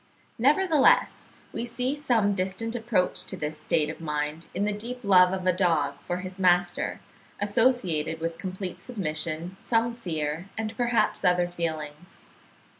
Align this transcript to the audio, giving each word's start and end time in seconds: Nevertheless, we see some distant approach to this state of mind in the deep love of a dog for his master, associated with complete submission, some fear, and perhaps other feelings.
Nevertheless, 0.39 1.29
we 1.53 1.63
see 1.63 1.93
some 1.93 2.33
distant 2.33 2.75
approach 2.75 3.23
to 3.25 3.37
this 3.37 3.59
state 3.59 3.87
of 3.87 4.01
mind 4.01 4.47
in 4.55 4.63
the 4.63 4.73
deep 4.73 5.01
love 5.03 5.31
of 5.31 5.45
a 5.45 5.53
dog 5.53 5.99
for 5.99 6.21
his 6.21 6.39
master, 6.39 6.99
associated 7.39 8.19
with 8.19 8.39
complete 8.39 8.81
submission, 8.81 9.55
some 9.59 9.93
fear, 9.93 10.49
and 10.57 10.75
perhaps 10.75 11.23
other 11.23 11.47
feelings. 11.47 12.25